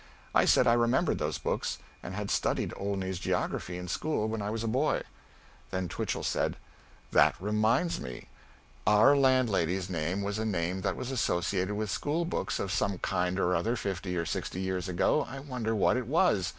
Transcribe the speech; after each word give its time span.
I 0.33 0.45
said 0.45 0.65
I 0.65 0.73
remembered 0.73 1.19
those 1.19 1.37
books, 1.37 1.77
and 2.01 2.15
had 2.15 2.31
studied 2.31 2.73
Olney's 2.75 3.19
Geography 3.19 3.77
in 3.77 3.87
school 3.87 4.27
when 4.27 4.41
I 4.41 4.49
was 4.49 4.63
a 4.63 4.67
boy. 4.67 5.03
Then 5.69 5.87
Twichell 5.89 6.23
said, 6.23 6.57
"That 7.11 7.35
reminds 7.39 7.99
me 8.01 8.25
our 8.87 9.15
landlady's 9.15 9.91
name 9.91 10.23
was 10.23 10.39
a 10.39 10.43
name 10.43 10.81
that 10.81 10.95
was 10.95 11.11
associated 11.11 11.75
with 11.75 11.91
school 11.91 12.25
books 12.25 12.57
of 12.59 12.71
some 12.71 12.97
kind 12.97 13.39
or 13.39 13.55
other 13.55 13.75
fifty 13.75 14.17
or 14.17 14.25
sixty 14.25 14.59
years 14.59 14.89
ago. 14.89 15.21
I 15.29 15.39
wonder 15.39 15.75
what 15.75 15.97
it 15.97 16.07
was. 16.07 16.49